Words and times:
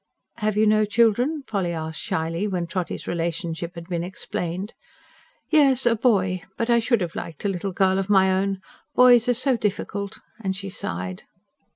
"Have 0.37 0.57
you 0.57 0.65
no 0.65 0.83
children?" 0.83 1.43
Polly 1.45 1.73
asked 1.73 1.99
shyly, 1.99 2.47
when 2.47 2.65
Trotty's 2.65 3.05
relationship 3.07 3.75
had 3.75 3.87
been 3.87 4.03
explained. 4.03 4.73
"Yes, 5.51 5.85
a 5.85 5.95
boy. 5.95 6.41
But 6.57 6.71
I 6.71 6.79
should 6.79 7.01
have 7.01 7.13
liked 7.13 7.45
a 7.45 7.49
little 7.49 7.71
girl 7.71 7.99
of 7.99 8.09
my 8.09 8.33
own. 8.33 8.61
Boys 8.95 9.29
are 9.29 9.35
so 9.35 9.55
difficult," 9.55 10.19
and 10.39 10.55
she 10.55 10.69
sighed. 10.71 11.21